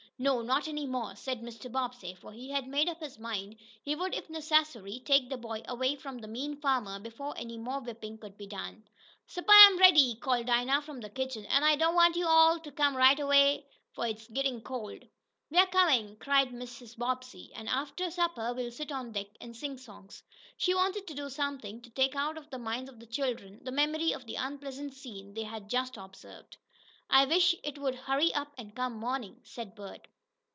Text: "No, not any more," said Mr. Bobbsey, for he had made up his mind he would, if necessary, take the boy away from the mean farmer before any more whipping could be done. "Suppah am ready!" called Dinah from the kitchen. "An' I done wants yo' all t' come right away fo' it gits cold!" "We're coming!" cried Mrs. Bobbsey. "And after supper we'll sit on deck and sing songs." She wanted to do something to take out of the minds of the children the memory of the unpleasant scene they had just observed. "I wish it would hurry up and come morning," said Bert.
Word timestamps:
"No, 0.21 0.43
not 0.43 0.67
any 0.67 0.85
more," 0.85 1.15
said 1.15 1.41
Mr. 1.41 1.71
Bobbsey, 1.71 2.13
for 2.13 2.31
he 2.31 2.51
had 2.51 2.67
made 2.67 2.87
up 2.87 2.99
his 2.99 3.17
mind 3.17 3.55
he 3.81 3.95
would, 3.95 4.13
if 4.13 4.29
necessary, 4.29 4.99
take 5.03 5.27
the 5.31 5.35
boy 5.37 5.63
away 5.67 5.95
from 5.95 6.19
the 6.19 6.27
mean 6.27 6.57
farmer 6.61 6.99
before 6.99 7.33
any 7.39 7.57
more 7.57 7.79
whipping 7.81 8.19
could 8.19 8.37
be 8.37 8.45
done. 8.45 8.83
"Suppah 9.25 9.51
am 9.65 9.79
ready!" 9.79 10.13
called 10.17 10.45
Dinah 10.45 10.83
from 10.83 10.99
the 11.01 11.09
kitchen. 11.09 11.47
"An' 11.47 11.63
I 11.63 11.75
done 11.75 11.95
wants 11.95 12.19
yo' 12.19 12.27
all 12.27 12.59
t' 12.59 12.69
come 12.69 12.95
right 12.95 13.19
away 13.19 13.65
fo' 13.95 14.03
it 14.03 14.31
gits 14.31 14.63
cold!" 14.63 15.03
"We're 15.49 15.65
coming!" 15.65 16.17
cried 16.17 16.49
Mrs. 16.49 16.95
Bobbsey. 16.97 17.51
"And 17.55 17.67
after 17.67 18.11
supper 18.11 18.53
we'll 18.53 18.69
sit 18.69 18.91
on 18.91 19.13
deck 19.13 19.25
and 19.41 19.55
sing 19.55 19.79
songs." 19.79 20.21
She 20.55 20.75
wanted 20.75 21.07
to 21.07 21.15
do 21.15 21.31
something 21.31 21.81
to 21.81 21.89
take 21.89 22.15
out 22.15 22.37
of 22.37 22.47
the 22.51 22.59
minds 22.59 22.91
of 22.91 22.99
the 22.99 23.07
children 23.07 23.59
the 23.63 23.71
memory 23.71 24.11
of 24.11 24.27
the 24.27 24.35
unpleasant 24.35 24.93
scene 24.93 25.33
they 25.33 25.45
had 25.49 25.67
just 25.67 25.97
observed. 25.97 26.57
"I 27.13 27.25
wish 27.25 27.55
it 27.63 27.77
would 27.79 27.95
hurry 27.95 28.33
up 28.33 28.53
and 28.57 28.73
come 28.73 28.93
morning," 28.93 29.41
said 29.43 29.73
Bert. 29.75 30.07